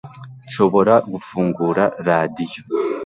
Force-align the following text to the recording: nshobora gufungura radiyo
nshobora 0.47 0.93
gufungura 1.11 1.83
radiyo 2.07 2.61